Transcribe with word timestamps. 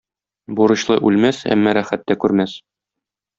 Бурычлы 0.59 0.97
үлмәс, 1.09 1.41
әмма 1.57 1.75
рәхәт 1.79 2.07
тә 2.09 2.19
күрмәс. 2.25 2.57